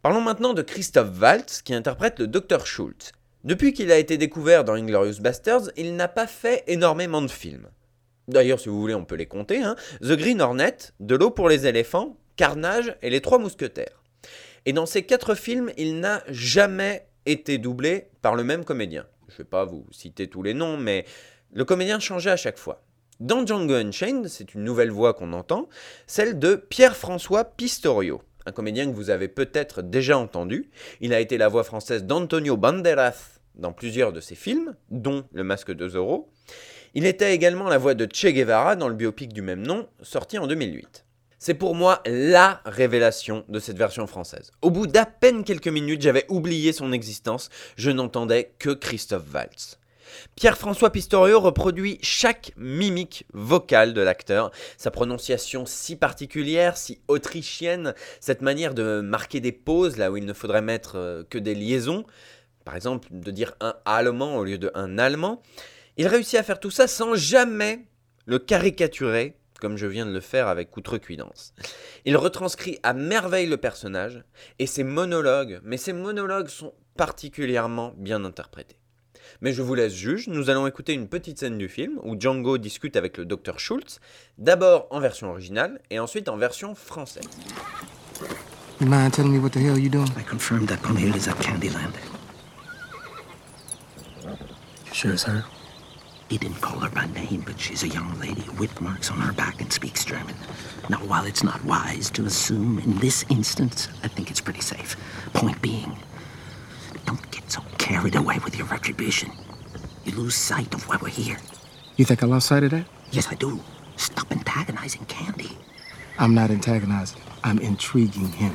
Parlons 0.00 0.20
maintenant 0.20 0.54
de 0.54 0.62
Christophe 0.62 1.20
Waltz 1.20 1.60
qui 1.60 1.74
interprète 1.74 2.20
le 2.20 2.28
Dr 2.28 2.64
Schultz. 2.64 3.10
Depuis 3.44 3.72
qu'il 3.72 3.92
a 3.92 3.98
été 3.98 4.18
découvert 4.18 4.64
dans 4.64 4.74
Inglorious 4.74 5.20
Bastards, 5.20 5.70
il 5.76 5.94
n'a 5.94 6.08
pas 6.08 6.26
fait 6.26 6.64
énormément 6.66 7.22
de 7.22 7.30
films. 7.30 7.68
D'ailleurs, 8.26 8.58
si 8.58 8.68
vous 8.68 8.80
voulez, 8.80 8.94
on 8.94 9.04
peut 9.04 9.14
les 9.14 9.26
compter. 9.26 9.62
Hein. 9.62 9.76
The 10.02 10.16
Green 10.16 10.40
Hornet, 10.40 10.76
De 10.98 11.14
l'eau 11.14 11.30
pour 11.30 11.48
les 11.48 11.66
éléphants, 11.66 12.16
Carnage 12.36 12.96
et 13.00 13.10
Les 13.10 13.20
Trois 13.20 13.38
Mousquetaires. 13.38 14.02
Et 14.66 14.72
dans 14.72 14.86
ces 14.86 15.04
quatre 15.04 15.36
films, 15.36 15.70
il 15.76 16.00
n'a 16.00 16.22
jamais 16.28 17.06
été 17.26 17.58
doublé 17.58 18.08
par 18.22 18.34
le 18.34 18.42
même 18.42 18.64
comédien. 18.64 19.06
Je 19.28 19.34
ne 19.34 19.38
vais 19.38 19.44
pas 19.44 19.64
vous 19.64 19.86
citer 19.92 20.26
tous 20.26 20.42
les 20.42 20.52
noms, 20.52 20.76
mais 20.76 21.04
le 21.52 21.64
comédien 21.64 22.00
changeait 22.00 22.30
à 22.30 22.36
chaque 22.36 22.58
fois. 22.58 22.82
Dans 23.20 23.46
Django 23.46 23.74
Unchained, 23.74 24.26
c'est 24.28 24.54
une 24.54 24.64
nouvelle 24.64 24.90
voix 24.90 25.14
qu'on 25.14 25.32
entend, 25.32 25.68
celle 26.06 26.38
de 26.38 26.56
Pierre-François 26.56 27.44
Pistorio 27.44 28.20
un 28.48 28.52
comédien 28.52 28.86
que 28.86 28.96
vous 28.96 29.10
avez 29.10 29.28
peut-être 29.28 29.82
déjà 29.82 30.18
entendu. 30.18 30.70
Il 31.00 31.14
a 31.14 31.20
été 31.20 31.38
la 31.38 31.48
voix 31.48 31.64
française 31.64 32.04
d'Antonio 32.04 32.56
Banderas 32.56 33.38
dans 33.54 33.72
plusieurs 33.72 34.12
de 34.12 34.20
ses 34.20 34.34
films, 34.34 34.74
dont 34.90 35.24
Le 35.32 35.44
Masque 35.44 35.72
de 35.72 35.88
Zorro. 35.88 36.30
Il 36.94 37.04
était 37.04 37.34
également 37.34 37.68
la 37.68 37.78
voix 37.78 37.94
de 37.94 38.08
Che 38.10 38.28
Guevara 38.28 38.74
dans 38.74 38.88
le 38.88 38.94
biopic 38.94 39.32
du 39.32 39.42
même 39.42 39.66
nom, 39.66 39.88
sorti 40.02 40.38
en 40.38 40.46
2008. 40.46 41.04
C'est 41.38 41.54
pour 41.54 41.74
moi 41.74 42.02
la 42.06 42.60
révélation 42.64 43.44
de 43.48 43.60
cette 43.60 43.78
version 43.78 44.06
française. 44.06 44.50
Au 44.62 44.70
bout 44.70 44.86
d'à 44.86 45.06
peine 45.06 45.44
quelques 45.44 45.68
minutes, 45.68 46.02
j'avais 46.02 46.24
oublié 46.28 46.72
son 46.72 46.92
existence, 46.92 47.50
je 47.76 47.90
n'entendais 47.90 48.54
que 48.58 48.70
Christophe 48.70 49.32
Waltz. 49.32 49.77
Pierre-François 50.36 50.90
Pistorio 50.90 51.40
reproduit 51.40 51.98
chaque 52.02 52.52
mimique 52.56 53.26
vocale 53.32 53.94
de 53.94 54.00
l'acteur, 54.00 54.50
sa 54.76 54.90
prononciation 54.90 55.66
si 55.66 55.96
particulière, 55.96 56.76
si 56.76 57.00
autrichienne, 57.08 57.94
cette 58.20 58.42
manière 58.42 58.74
de 58.74 59.00
marquer 59.00 59.40
des 59.40 59.52
pauses 59.52 59.96
là 59.96 60.10
où 60.10 60.16
il 60.16 60.24
ne 60.24 60.32
faudrait 60.32 60.62
mettre 60.62 60.96
euh, 60.96 61.22
que 61.28 61.38
des 61.38 61.54
liaisons, 61.54 62.04
par 62.64 62.76
exemple 62.76 63.08
de 63.10 63.30
dire 63.30 63.54
un 63.60 63.74
allemand 63.84 64.36
au 64.36 64.44
lieu 64.44 64.58
de 64.58 64.70
un 64.74 64.98
allemand. 64.98 65.42
Il 65.96 66.06
réussit 66.06 66.38
à 66.38 66.42
faire 66.42 66.60
tout 66.60 66.70
ça 66.70 66.86
sans 66.86 67.14
jamais 67.14 67.86
le 68.26 68.38
caricaturer 68.38 69.38
comme 69.60 69.76
je 69.76 69.86
viens 69.86 70.06
de 70.06 70.12
le 70.12 70.20
faire 70.20 70.48
avec 70.48 70.76
Outrecuidance. 70.76 71.52
Il 72.04 72.16
retranscrit 72.16 72.78
à 72.82 72.92
merveille 72.92 73.48
le 73.48 73.56
personnage 73.56 74.22
et 74.58 74.66
ses 74.66 74.84
monologues, 74.84 75.60
mais 75.62 75.76
ses 75.76 75.92
monologues 75.92 76.48
sont 76.48 76.74
particulièrement 76.96 77.94
bien 77.96 78.24
interprétés. 78.24 78.76
Mais 79.40 79.52
je 79.52 79.62
vous 79.62 79.74
laisse 79.74 79.94
juge, 79.94 80.26
nous 80.28 80.50
allons 80.50 80.66
écouter 80.66 80.94
une 80.94 81.06
petite 81.06 81.38
scène 81.38 81.58
du 81.58 81.68
film 81.68 82.00
où 82.02 82.18
Django 82.18 82.58
discute 82.58 82.96
avec 82.96 83.18
le 83.18 83.24
Dr 83.24 83.58
Schultz, 83.60 84.00
d'abord 84.36 84.88
en 84.90 84.98
version 84.98 85.30
originale 85.30 85.80
et 85.90 86.00
ensuite 86.00 86.28
en 86.28 86.36
version 86.36 86.74
française. 86.74 87.28
You 88.80 88.86
mind 88.88 89.12
telling 89.12 89.32
me 89.32 89.38
what 89.38 89.50
the 89.50 89.58
hell 89.58 89.78
you 89.78 89.88
doing? 89.88 90.08
I 90.16 90.22
confirmed 90.22 90.68
that 90.68 90.78
Brunhilde 90.82 91.16
is 91.16 91.28
at 91.28 91.36
Candyland. 91.40 91.94
You 94.24 94.92
sure 94.92 95.12
it's 95.12 95.24
her? 95.24 95.44
He 96.28 96.36
didn't 96.36 96.60
call 96.60 96.80
her 96.80 96.90
by 96.90 97.06
name, 97.14 97.42
but 97.46 97.58
she's 97.58 97.82
a 97.84 97.88
young 97.88 98.18
lady 98.20 98.44
with 98.58 98.80
marks 98.80 99.10
on 99.10 99.18
her 99.18 99.32
back 99.32 99.60
and 99.60 99.72
speaks 99.72 100.04
German. 100.04 100.34
Now, 100.90 100.98
while 100.98 101.24
it's 101.24 101.42
not 101.42 101.64
wise 101.64 102.10
to 102.10 102.26
assume 102.26 102.78
in 102.80 102.98
this 102.98 103.24
instance, 103.30 103.88
I 104.02 104.08
think 104.08 104.30
it's 104.30 104.40
pretty 104.40 104.60
safe. 104.60 104.96
Point 105.32 105.60
being, 105.62 105.96
don't 107.08 107.30
get 107.30 107.50
so 107.50 107.62
carried 107.78 108.16
away 108.16 108.38
with 108.44 108.54
your 108.58 108.66
retribution. 108.66 109.30
You 110.04 110.12
lose 110.12 110.34
sight 110.34 110.74
of 110.74 110.86
why 110.88 110.96
we're 111.00 111.08
here. 111.08 111.38
You 111.96 112.04
think 112.04 112.22
I 112.22 112.26
lost 112.26 112.48
sight 112.48 112.64
of 112.64 112.70
that? 112.72 112.84
Yes, 113.12 113.28
I 113.32 113.34
do. 113.34 113.60
Stop 113.96 114.30
antagonizing 114.30 115.06
Candy. 115.06 115.52
I'm 116.18 116.34
not 116.34 116.50
antagonizing. 116.50 117.20
I'm 117.44 117.58
intriguing 117.60 118.30
him. 118.32 118.52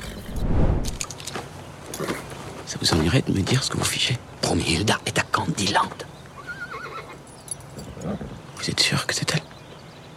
Ça 2.68 2.78
vous 2.80 2.94
ennuierait 2.94 3.24
de 3.26 3.34
me 3.34 3.42
dire 3.42 3.64
ce 3.64 3.72
que 3.72 3.78
vous 3.78 3.92
fichez? 3.96 4.20
Bromhilda 4.44 5.00
est 5.08 5.18
à 5.18 5.24
Candyland. 5.24 5.98
Vous 8.58 8.70
êtes 8.70 8.80
sûr 8.80 9.08
que 9.08 9.16
c'est 9.16 9.34
elle? 9.34 9.42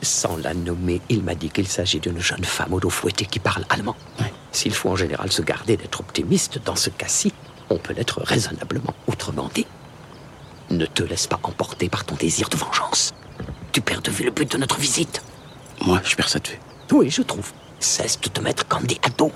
Sans 0.02 0.36
la 0.36 0.52
nommer, 0.52 1.00
il 1.08 1.22
m'a 1.22 1.34
dit 1.34 1.48
qu'il 1.48 1.68
s'agit 1.68 2.00
d'une 2.00 2.20
jeune 2.20 2.44
femme 2.44 2.74
au 2.74 2.80
dos 2.80 2.90
fouetté 2.90 3.24
qui 3.24 3.38
parle 3.38 3.64
allemand. 3.70 3.96
S'il 4.52 4.74
faut 4.74 4.90
en 4.90 4.96
général 4.96 5.32
se 5.32 5.40
garder 5.40 5.78
d'être 5.78 6.00
optimiste 6.00 6.60
dans 6.64 6.76
ce 6.76 6.90
cas-ci, 6.90 7.32
on 7.70 7.78
peut 7.78 7.92
l'être 7.92 8.20
raisonnablement 8.22 8.94
autrement 9.06 9.50
dit. 9.54 9.66
Ne 10.70 10.86
te 10.86 11.02
laisse 11.02 11.26
pas 11.26 11.40
emporter 11.42 11.88
par 11.88 12.04
ton 12.04 12.14
désir 12.16 12.48
de 12.48 12.56
vengeance. 12.56 13.14
Tu 13.72 13.80
perds 13.80 14.02
de 14.02 14.10
vue 14.10 14.24
le 14.24 14.30
but 14.30 14.50
de 14.50 14.58
notre 14.58 14.78
visite. 14.78 15.22
Moi, 15.84 16.00
je 16.04 16.16
perds 16.16 16.28
ça 16.28 16.38
de 16.38 16.48
vue. 16.48 16.58
Oui, 16.92 17.10
je 17.10 17.22
trouve. 17.22 17.52
Cesse 17.78 18.20
de 18.20 18.28
te 18.28 18.40
mettre 18.40 18.66
Candy 18.66 18.98
à 19.02 19.10
dos. 19.10 19.30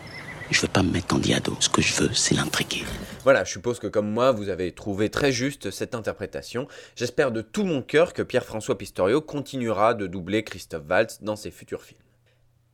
Je 0.50 0.62
veux 0.62 0.68
pas 0.68 0.82
me 0.82 0.90
mettre 0.90 1.08
Candy 1.08 1.34
à 1.34 1.40
dos. 1.40 1.56
Ce 1.60 1.68
que 1.68 1.82
je 1.82 1.94
veux, 1.94 2.12
c'est 2.12 2.34
l'intriguer. 2.34 2.84
Voilà, 3.22 3.44
je 3.44 3.52
suppose 3.52 3.78
que 3.78 3.86
comme 3.86 4.10
moi, 4.10 4.32
vous 4.32 4.48
avez 4.48 4.72
trouvé 4.72 5.10
très 5.10 5.30
juste 5.30 5.70
cette 5.70 5.94
interprétation. 5.94 6.66
J'espère 6.96 7.30
de 7.30 7.42
tout 7.42 7.64
mon 7.64 7.82
cœur 7.82 8.14
que 8.14 8.22
Pierre-François 8.22 8.78
Pistorio 8.78 9.20
continuera 9.20 9.94
de 9.94 10.06
doubler 10.06 10.42
Christophe 10.42 10.84
Waltz 10.88 11.22
dans 11.22 11.36
ses 11.36 11.50
futurs 11.50 11.82
films. 11.82 12.00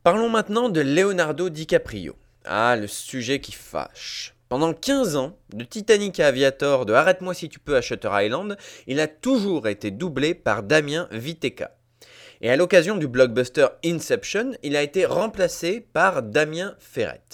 Parlons 0.04 0.30
maintenant 0.30 0.68
de 0.68 0.80
Leonardo 0.80 1.48
DiCaprio. 1.48 2.14
Ah, 2.44 2.76
le 2.76 2.86
sujet 2.86 3.40
qui 3.40 3.52
fâche. 3.52 4.35
Pendant 4.48 4.72
15 4.72 5.16
ans, 5.16 5.36
de 5.52 5.64
Titanic 5.64 6.20
à 6.20 6.28
Aviator, 6.28 6.86
de 6.86 6.92
Arrête-moi 6.92 7.34
si 7.34 7.48
tu 7.48 7.58
peux 7.58 7.74
à 7.74 7.80
Shutter 7.80 8.10
Island, 8.12 8.56
il 8.86 9.00
a 9.00 9.08
toujours 9.08 9.66
été 9.66 9.90
doublé 9.90 10.34
par 10.34 10.62
Damien 10.62 11.08
Viteka. 11.10 11.76
Et 12.40 12.50
à 12.50 12.56
l'occasion 12.56 12.96
du 12.96 13.08
blockbuster 13.08 13.66
Inception, 13.84 14.52
il 14.62 14.76
a 14.76 14.82
été 14.82 15.04
remplacé 15.04 15.80
par 15.80 16.22
Damien 16.22 16.76
Ferret. 16.78 17.24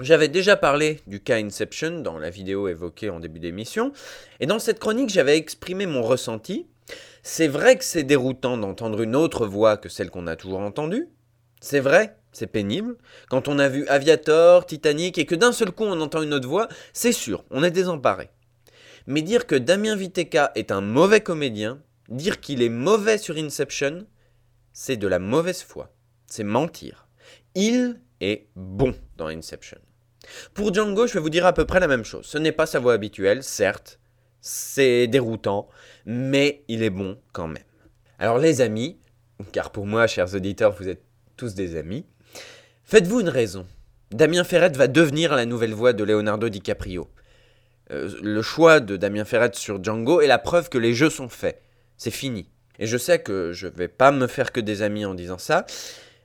J'avais 0.00 0.28
déjà 0.28 0.56
parlé 0.56 1.00
du 1.08 1.20
cas 1.20 1.38
Inception 1.38 2.00
dans 2.00 2.18
la 2.18 2.30
vidéo 2.30 2.68
évoquée 2.68 3.10
en 3.10 3.18
début 3.18 3.40
d'émission, 3.40 3.92
et 4.38 4.46
dans 4.46 4.60
cette 4.60 4.78
chronique 4.78 5.10
j'avais 5.10 5.36
exprimé 5.36 5.86
mon 5.86 6.02
ressenti. 6.02 6.68
C'est 7.24 7.48
vrai 7.48 7.76
que 7.76 7.84
c'est 7.84 8.04
déroutant 8.04 8.56
d'entendre 8.56 9.02
une 9.02 9.16
autre 9.16 9.46
voix 9.46 9.76
que 9.76 9.88
celle 9.88 10.10
qu'on 10.10 10.28
a 10.28 10.36
toujours 10.36 10.60
entendue. 10.60 11.08
C'est 11.60 11.80
vrai, 11.80 12.16
c'est 12.32 12.46
pénible. 12.46 12.96
Quand 13.28 13.48
on 13.48 13.58
a 13.58 13.68
vu 13.68 13.86
Aviator, 13.86 14.66
Titanic, 14.66 15.18
et 15.18 15.26
que 15.26 15.34
d'un 15.34 15.52
seul 15.52 15.70
coup 15.70 15.84
on 15.84 16.00
entend 16.00 16.22
une 16.22 16.34
autre 16.34 16.48
voix, 16.48 16.68
c'est 16.92 17.12
sûr, 17.12 17.44
on 17.50 17.62
est 17.62 17.70
désemparé. 17.70 18.30
Mais 19.06 19.22
dire 19.22 19.46
que 19.46 19.54
Damien 19.54 19.96
Viteka 19.96 20.52
est 20.54 20.70
un 20.70 20.80
mauvais 20.80 21.20
comédien, 21.20 21.80
dire 22.08 22.40
qu'il 22.40 22.62
est 22.62 22.68
mauvais 22.68 23.18
sur 23.18 23.36
Inception, 23.36 24.06
c'est 24.72 24.96
de 24.96 25.06
la 25.06 25.18
mauvaise 25.18 25.62
foi. 25.62 25.94
C'est 26.26 26.44
mentir. 26.44 27.08
Il 27.54 28.00
est 28.20 28.48
bon 28.56 28.94
dans 29.16 29.26
Inception. 29.26 29.78
Pour 30.54 30.72
Django, 30.72 31.06
je 31.06 31.14
vais 31.14 31.20
vous 31.20 31.30
dire 31.30 31.46
à 31.46 31.52
peu 31.52 31.66
près 31.66 31.80
la 31.80 31.88
même 31.88 32.04
chose. 32.04 32.26
Ce 32.26 32.38
n'est 32.38 32.52
pas 32.52 32.66
sa 32.66 32.78
voix 32.78 32.94
habituelle, 32.94 33.42
certes, 33.42 33.98
c'est 34.40 35.06
déroutant, 35.08 35.68
mais 36.06 36.64
il 36.68 36.82
est 36.82 36.90
bon 36.90 37.18
quand 37.32 37.48
même. 37.48 37.62
Alors 38.18 38.38
les 38.38 38.60
amis, 38.60 39.00
car 39.52 39.72
pour 39.72 39.86
moi, 39.86 40.06
chers 40.06 40.34
auditeurs, 40.34 40.72
vous 40.72 40.88
êtes 40.88 41.02
tous 41.36 41.54
des 41.54 41.76
amis, 41.76 42.06
faites-vous 42.92 43.20
une 43.20 43.30
raison. 43.30 43.66
Damien 44.10 44.44
Ferret 44.44 44.72
va 44.74 44.86
devenir 44.86 45.34
la 45.34 45.46
nouvelle 45.46 45.72
voix 45.72 45.94
de 45.94 46.04
Leonardo 46.04 46.50
DiCaprio. 46.50 47.08
Euh, 47.90 48.10
le 48.20 48.42
choix 48.42 48.80
de 48.80 48.98
Damien 48.98 49.24
Ferret 49.24 49.52
sur 49.54 49.82
Django 49.82 50.20
est 50.20 50.26
la 50.26 50.36
preuve 50.36 50.68
que 50.68 50.76
les 50.76 50.92
jeux 50.92 51.08
sont 51.08 51.30
faits. 51.30 51.62
C'est 51.96 52.10
fini. 52.10 52.50
Et 52.78 52.86
je 52.86 52.98
sais 52.98 53.18
que 53.18 53.52
je 53.54 53.66
vais 53.66 53.88
pas 53.88 54.12
me 54.12 54.26
faire 54.26 54.52
que 54.52 54.60
des 54.60 54.82
amis 54.82 55.06
en 55.06 55.14
disant 55.14 55.38
ça, 55.38 55.64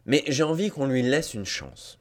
mais 0.05 0.25
j'ai 0.27 0.43
envie 0.43 0.69
qu'on 0.69 0.87
lui 0.87 1.03
laisse 1.03 1.33
une 1.33 1.45
chance. 1.45 1.99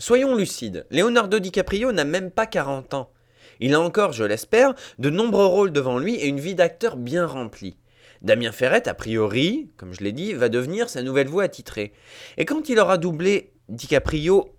Soyons 0.00 0.34
lucides, 0.34 0.84
Leonardo 0.90 1.38
DiCaprio 1.38 1.92
n'a 1.92 2.04
même 2.04 2.32
pas 2.32 2.46
40 2.46 2.94
ans. 2.94 3.12
Il 3.60 3.72
a 3.72 3.80
encore, 3.80 4.10
je 4.10 4.24
l'espère, 4.24 4.74
de 4.98 5.10
nombreux 5.10 5.46
rôles 5.46 5.70
devant 5.70 6.00
lui 6.00 6.16
et 6.16 6.26
une 6.26 6.40
vie 6.40 6.56
d'acteur 6.56 6.96
bien 6.96 7.24
remplie. 7.24 7.76
Damien 8.20 8.50
Ferret, 8.50 8.88
a 8.88 8.94
priori, 8.94 9.70
comme 9.76 9.92
je 9.92 10.02
l'ai 10.02 10.12
dit, 10.12 10.32
va 10.32 10.48
devenir 10.48 10.88
sa 10.88 11.02
nouvelle 11.02 11.28
voix 11.28 11.44
attitrée. 11.44 11.92
Et 12.36 12.44
quand 12.44 12.68
il 12.68 12.80
aura 12.80 12.98
doublé 12.98 13.52
DiCaprio 13.72 14.54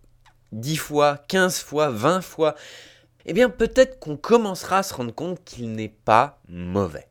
10 0.54 0.76
fois, 0.78 1.20
15 1.28 1.60
fois, 1.60 1.90
20 1.90 2.22
fois, 2.22 2.56
eh 3.26 3.34
bien 3.34 3.50
peut-être 3.50 4.00
qu'on 4.00 4.18
commencera 4.18 4.80
à 4.80 4.84
se 4.84 4.94
rendre 4.94 5.14
compte 5.14 5.44
qu'il 5.46 5.72
n'est 5.72 5.94
pas 6.04 6.42
mauvais. 6.50 7.08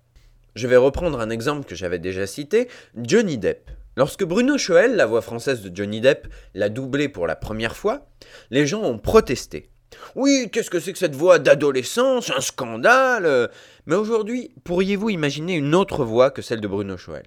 Je 0.56 0.66
vais 0.66 0.76
reprendre 0.76 1.21
un 1.21 1.30
exemple 1.30 1.64
que 1.64 1.76
j'avais 1.76 2.00
déjà 2.00 2.26
cité, 2.26 2.68
Johnny 2.97 3.38
Depp. 3.38 3.71
Lorsque 3.97 4.25
Bruno 4.25 4.59
Choel, 4.59 4.97
la 4.97 5.06
voix 5.06 5.23
française 5.23 5.62
de 5.62 5.75
Johnny 5.75 6.00
Depp, 6.00 6.26
l'a 6.54 6.68
doublé 6.68 7.09
pour 7.09 7.28
la 7.28 7.37
première 7.37 7.76
fois, 7.76 8.06
les 8.50 8.66
gens 8.66 8.82
ont 8.82 8.99
protesté. 8.99 9.71
Oui, 10.16 10.49
qu'est-ce 10.50 10.71
que 10.71 10.80
c'est 10.80 10.92
que 10.92 10.99
cette 10.99 11.14
voix 11.14 11.38
d'adolescence? 11.38 12.30
Un 12.30 12.40
scandale 12.40 13.50
Mais 13.87 13.94
aujourd'hui, 13.94 14.50
pourriez-vous 14.64 15.11
imaginer 15.11 15.54
une 15.54 15.75
autre 15.75 16.04
voix 16.04 16.30
que 16.30 16.42
celle 16.42 16.61
de 16.61 16.68
Bruno 16.68 16.97
Choel 16.97 17.26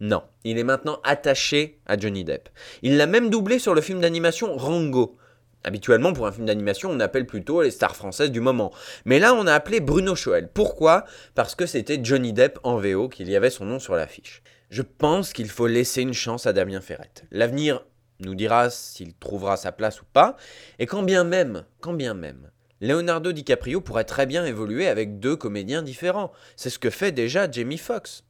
Non, 0.00 0.22
il 0.44 0.58
est 0.58 0.64
maintenant 0.64 1.00
attaché 1.04 1.80
à 1.86 1.96
Johnny 1.96 2.24
Depp. 2.24 2.48
Il 2.82 2.96
l'a 2.96 3.06
même 3.06 3.30
doublé 3.30 3.58
sur 3.58 3.74
le 3.74 3.80
film 3.80 4.00
d'animation 4.00 4.56
Rango. 4.56 5.16
Habituellement, 5.64 6.12
pour 6.12 6.26
un 6.26 6.32
film 6.32 6.46
d'animation, 6.46 6.90
on 6.90 7.00
appelle 7.00 7.26
plutôt 7.26 7.62
les 7.62 7.70
stars 7.70 7.96
françaises 7.96 8.30
du 8.30 8.40
moment. 8.40 8.72
Mais 9.04 9.18
là, 9.18 9.34
on 9.34 9.46
a 9.46 9.54
appelé 9.54 9.80
Bruno 9.80 10.14
Choel. 10.14 10.48
Pourquoi? 10.52 11.04
Parce 11.34 11.54
que 11.54 11.66
c'était 11.66 11.98
Johnny 12.02 12.32
Depp 12.32 12.58
en 12.62 12.76
VO 12.76 13.08
qu'il 13.08 13.28
y 13.28 13.36
avait 13.36 13.50
son 13.50 13.64
nom 13.64 13.78
sur 13.78 13.96
l'affiche. 13.96 14.42
Je 14.70 14.82
pense 14.82 15.32
qu'il 15.32 15.48
faut 15.48 15.66
laisser 15.66 16.02
une 16.02 16.12
chance 16.12 16.46
à 16.46 16.52
Damien 16.52 16.80
Ferrette. 16.80 17.24
L'avenir 17.30 17.84
nous 18.20 18.34
dira 18.34 18.70
s'il 18.70 19.14
trouvera 19.14 19.56
sa 19.56 19.72
place 19.72 20.00
ou 20.02 20.04
pas. 20.12 20.36
Et 20.78 20.86
quand 20.86 21.02
bien 21.02 21.24
même, 21.24 21.64
quand 21.80 21.94
bien 21.94 22.14
même, 22.14 22.50
Leonardo 22.80 23.32
DiCaprio 23.32 23.80
pourrait 23.80 24.04
très 24.04 24.26
bien 24.26 24.44
évoluer 24.44 24.86
avec 24.86 25.18
deux 25.18 25.36
comédiens 25.36 25.82
différents. 25.82 26.32
C'est 26.56 26.70
ce 26.70 26.78
que 26.78 26.90
fait 26.90 27.12
déjà 27.12 27.50
Jamie 27.50 27.78
Foxx. 27.78 28.22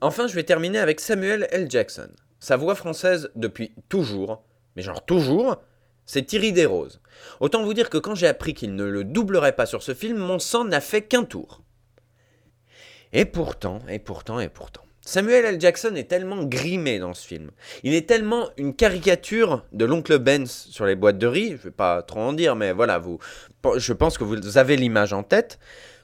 Enfin, 0.00 0.26
je 0.26 0.34
vais 0.34 0.44
terminer 0.44 0.78
avec 0.78 1.00
Samuel 1.00 1.48
L. 1.50 1.70
Jackson. 1.70 2.08
Sa 2.40 2.56
voix 2.56 2.74
française 2.74 3.30
depuis 3.34 3.72
toujours, 3.88 4.44
mais 4.76 4.82
genre 4.82 5.04
toujours, 5.04 5.56
c'est 6.06 6.22
Thierry 6.22 6.52
Desroses. 6.52 7.00
Autant 7.40 7.64
vous 7.64 7.74
dire 7.74 7.90
que 7.90 7.98
quand 7.98 8.14
j'ai 8.14 8.28
appris 8.28 8.54
qu'il 8.54 8.74
ne 8.74 8.84
le 8.84 9.04
doublerait 9.04 9.56
pas 9.56 9.66
sur 9.66 9.82
ce 9.82 9.94
film, 9.94 10.18
mon 10.18 10.38
sang 10.38 10.64
n'a 10.64 10.80
fait 10.80 11.02
qu'un 11.02 11.24
tour. 11.24 11.62
Et 13.12 13.24
pourtant, 13.24 13.80
et 13.88 13.98
pourtant, 13.98 14.38
et 14.38 14.48
pourtant. 14.48 14.82
Samuel 15.00 15.46
L. 15.46 15.60
Jackson 15.60 15.94
est 15.96 16.08
tellement 16.08 16.44
grimé 16.44 16.98
dans 16.98 17.14
ce 17.14 17.26
film. 17.26 17.50
Il 17.82 17.94
est 17.94 18.06
tellement 18.06 18.50
une 18.58 18.74
caricature 18.74 19.64
de 19.72 19.86
l'oncle 19.86 20.18
Benz 20.18 20.68
sur 20.70 20.84
les 20.84 20.96
boîtes 20.96 21.18
de 21.18 21.26
riz, 21.26 21.48
je 21.48 21.52
ne 21.52 21.58
vais 21.58 21.70
pas 21.70 22.02
trop 22.02 22.20
en 22.20 22.34
dire, 22.34 22.56
mais 22.56 22.72
voilà, 22.72 22.98
vous, 22.98 23.18
je 23.76 23.92
pense 23.94 24.18
que 24.18 24.24
vous 24.24 24.58
avez 24.58 24.76
l'image 24.76 25.14
en 25.14 25.22
tête, 25.22 25.58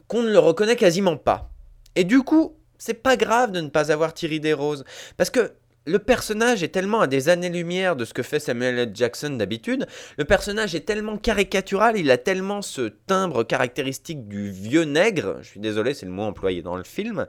qu'on 0.08 0.22
ne 0.22 0.30
le 0.30 0.38
reconnaît 0.38 0.76
quasiment 0.76 1.18
pas. 1.18 1.50
Et 1.96 2.04
du 2.04 2.22
coup, 2.22 2.56
c'est 2.78 3.02
pas 3.02 3.16
grave 3.16 3.52
de 3.52 3.60
ne 3.60 3.68
pas 3.68 3.92
avoir 3.92 4.14
Thierry 4.14 4.40
Desroses, 4.40 4.84
parce 5.16 5.30
que 5.30 5.52
le 5.86 5.98
personnage 5.98 6.62
est 6.62 6.68
tellement 6.68 7.00
à 7.00 7.06
des 7.06 7.28
années-lumière 7.28 7.94
de 7.94 8.06
ce 8.06 8.14
que 8.14 8.22
fait 8.22 8.40
Samuel 8.40 8.78
L. 8.78 8.90
Jackson 8.94 9.30
d'habitude, 9.30 9.86
le 10.16 10.24
personnage 10.24 10.74
est 10.74 10.86
tellement 10.86 11.18
caricatural, 11.18 11.98
il 11.98 12.10
a 12.10 12.16
tellement 12.16 12.62
ce 12.62 12.88
timbre 13.06 13.42
caractéristique 13.44 14.26
du 14.26 14.50
vieux 14.50 14.84
nègre, 14.84 15.38
je 15.42 15.48
suis 15.48 15.60
désolé, 15.60 15.92
c'est 15.92 16.06
le 16.06 16.12
mot 16.12 16.22
employé 16.22 16.62
dans 16.62 16.76
le 16.76 16.84
film, 16.84 17.26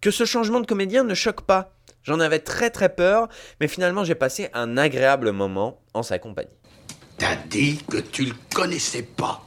que 0.00 0.10
ce 0.10 0.24
changement 0.24 0.60
de 0.60 0.66
comédien 0.66 1.04
ne 1.04 1.14
choque 1.14 1.42
pas. 1.42 1.74
J'en 2.02 2.18
avais 2.18 2.40
très 2.40 2.70
très 2.70 2.92
peur, 2.92 3.28
mais 3.60 3.68
finalement 3.68 4.02
j'ai 4.02 4.16
passé 4.16 4.48
un 4.52 4.76
agréable 4.76 5.30
moment 5.30 5.80
en 5.94 6.02
sa 6.02 6.18
compagnie. 6.18 6.50
T'as 7.18 7.36
dit 7.36 7.78
que 7.88 7.98
tu 7.98 8.24
le 8.24 8.34
connaissais 8.52 9.04
pas. 9.04 9.46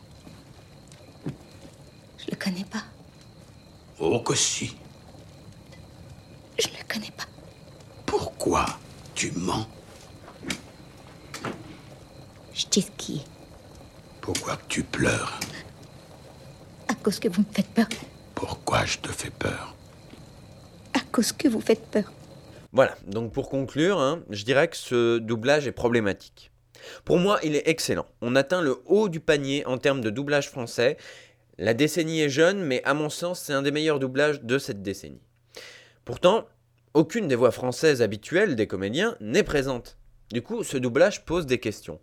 Je 1.26 2.32
le 2.32 2.38
connais 2.38 2.64
pas. 2.64 2.84
Oh 4.00 4.22
que 4.22 4.34
si. 4.34 4.78
Je 6.58 6.68
le 6.68 6.84
connais 6.88 7.12
pas. 7.12 7.26
Pourquoi 8.06 8.66
tu 9.14 9.32
mens? 9.36 9.68
Je 12.54 12.66
dis 12.72 12.88
qui 12.98 13.24
Pourquoi 14.22 14.58
tu 14.70 14.84
pleures? 14.84 15.40
À 16.88 16.96
cause 16.96 17.20
que 17.20 17.28
vous 17.28 17.42
me 17.42 17.54
faites 17.54 17.68
peur. 17.68 17.88
Pourquoi 18.34 18.86
je 18.86 18.98
te 19.00 19.10
fais 19.10 19.30
peur? 19.30 19.76
À 20.94 21.00
cause 21.12 21.32
que 21.32 21.48
vous 21.48 21.62
faites 21.62 21.86
peur. 21.88 22.12
Voilà, 22.72 22.96
donc 23.08 23.32
pour 23.32 23.50
conclure, 23.50 24.00
hein, 24.00 24.22
je 24.30 24.44
dirais 24.44 24.68
que 24.68 24.78
ce 24.78 25.18
doublage 25.18 25.68
est 25.68 25.72
problématique. 25.72 26.52
Pour 27.04 27.18
moi, 27.18 27.40
il 27.44 27.56
est 27.56 27.68
excellent. 27.68 28.06
On 28.22 28.36
atteint 28.36 28.62
le 28.62 28.82
haut 28.86 29.10
du 29.10 29.20
panier 29.20 29.66
en 29.66 29.78
termes 29.78 30.02
de 30.02 30.10
doublage 30.10 30.50
français. 30.50 30.98
La 31.58 31.74
décennie 31.74 32.22
est 32.22 32.30
jeune, 32.30 32.62
mais 32.62 32.84
à 32.84 32.94
mon 32.94 33.10
sens, 33.10 33.40
c'est 33.40 33.54
un 33.54 33.62
des 33.62 33.72
meilleurs 33.72 34.00
doublages 34.00 34.42
de 34.42 34.58
cette 34.58 34.82
décennie. 34.82 35.22
Pourtant, 36.06 36.48
aucune 36.94 37.28
des 37.28 37.36
voix 37.36 37.52
françaises 37.52 38.02
habituelles 38.02 38.56
des 38.56 38.68
comédiens 38.68 39.18
n'est 39.20 39.44
présente. 39.44 39.98
Du 40.32 40.42
coup, 40.42 40.64
ce 40.64 40.78
doublage 40.78 41.26
pose 41.26 41.46
des 41.46 41.60
questions. 41.60 42.00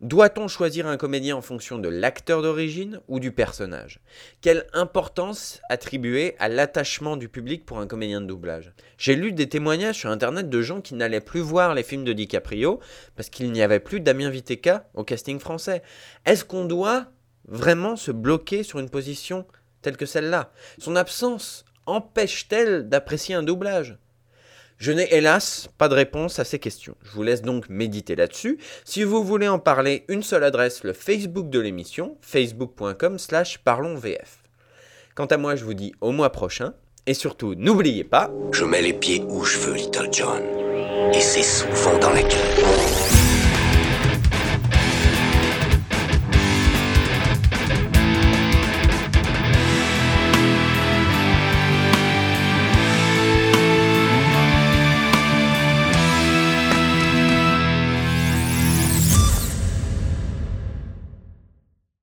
Doit-on 0.00 0.48
choisir 0.48 0.86
un 0.86 0.96
comédien 0.96 1.36
en 1.36 1.40
fonction 1.40 1.78
de 1.78 1.88
l'acteur 1.88 2.42
d'origine 2.42 3.00
ou 3.08 3.20
du 3.20 3.32
personnage? 3.32 4.00
Quelle 4.40 4.66
importance 4.72 5.60
attribuer 5.70 6.34
à 6.38 6.48
l'attachement 6.48 7.16
du 7.16 7.28
public 7.28 7.64
pour 7.64 7.78
un 7.78 7.86
comédien 7.86 8.20
de 8.20 8.26
doublage? 8.26 8.72
J'ai 8.98 9.16
lu 9.16 9.32
des 9.32 9.48
témoignages 9.48 9.98
sur 9.98 10.10
internet 10.10 10.48
de 10.48 10.62
gens 10.62 10.80
qui 10.80 10.94
n'allaient 10.94 11.20
plus 11.20 11.40
voir 11.40 11.74
les 11.74 11.84
films 11.84 12.04
de 12.04 12.12
DiCaprio 12.12 12.80
parce 13.16 13.30
qu'il 13.30 13.50
n'y 13.50 13.62
avait 13.62 13.80
plus 13.80 14.00
Damien 14.00 14.30
Viteka 14.30 14.88
au 14.94 15.04
casting 15.04 15.38
français. 15.38 15.82
Est-ce 16.26 16.44
qu'on 16.44 16.64
doit 16.64 17.06
vraiment 17.46 17.96
se 17.96 18.10
bloquer 18.10 18.62
sur 18.62 18.78
une 18.80 18.90
position 18.90 19.46
telle 19.80 19.96
que 19.96 20.06
celle-là? 20.06 20.52
Son 20.78 20.96
absence 20.96 21.64
empêche-t-elle 21.86 22.88
d'apprécier 22.88 23.34
un 23.34 23.42
doublage? 23.42 23.96
Je 24.78 24.92
n'ai 24.92 25.14
hélas 25.14 25.68
pas 25.78 25.88
de 25.88 25.94
réponse 25.94 26.38
à 26.38 26.44
ces 26.44 26.58
questions. 26.58 26.96
Je 27.02 27.10
vous 27.12 27.22
laisse 27.22 27.42
donc 27.42 27.68
méditer 27.68 28.16
là-dessus. 28.16 28.58
Si 28.84 29.04
vous 29.04 29.22
voulez 29.22 29.48
en 29.48 29.58
parler, 29.58 30.04
une 30.08 30.22
seule 30.22 30.44
adresse, 30.44 30.82
le 30.82 30.92
Facebook 30.92 31.48
de 31.48 31.60
l'émission, 31.60 32.18
facebook.com 32.20 33.18
slash 33.18 33.58
parlonsvf. 33.58 34.42
Quant 35.14 35.26
à 35.26 35.36
moi, 35.36 35.54
je 35.54 35.64
vous 35.64 35.74
dis 35.74 35.94
au 36.00 36.10
mois 36.10 36.32
prochain. 36.32 36.74
Et 37.06 37.14
surtout, 37.14 37.54
n'oubliez 37.54 38.04
pas... 38.04 38.30
Je 38.52 38.64
mets 38.64 38.82
les 38.82 38.94
pieds 38.94 39.22
où 39.28 39.44
je 39.44 39.58
veux, 39.58 39.74
Little 39.74 40.08
John. 40.10 40.42
Et 41.12 41.20
c'est 41.20 41.42
souvent 41.42 41.98
dans 41.98 42.10
la 42.10 42.22
cave. 42.22 43.03